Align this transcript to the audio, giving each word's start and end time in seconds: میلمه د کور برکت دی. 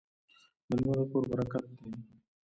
میلمه 0.67 0.93
د 0.97 1.01
کور 1.11 1.23
برکت 1.31 1.65
دی. 1.77 1.89